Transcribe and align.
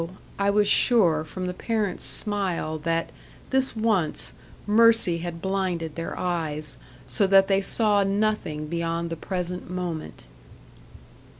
I 0.39 0.49
was 0.49 0.67
sure, 0.67 1.23
from 1.23 1.45
the 1.45 1.53
parents' 1.53 2.03
smile, 2.03 2.79
that, 2.79 3.11
this 3.51 3.75
once, 3.75 4.33
Mercy 4.65 5.19
had 5.19 5.43
blinded 5.43 5.93
their 5.93 6.17
eyes, 6.17 6.77
so 7.05 7.27
that 7.27 7.47
they 7.47 7.61
saw 7.61 8.03
nothing 8.03 8.65
beyond 8.65 9.11
the 9.11 9.15
present 9.15 9.69
moment. 9.69 10.25